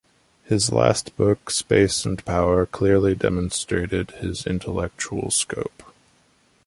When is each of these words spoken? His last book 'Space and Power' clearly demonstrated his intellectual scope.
His 0.45 0.71
last 0.71 1.15
book 1.15 1.51
'Space 1.51 2.05
and 2.05 2.25
Power' 2.25 2.65
clearly 2.65 3.13
demonstrated 3.13 4.09
his 4.09 4.47
intellectual 4.47 5.29
scope. 5.29 5.83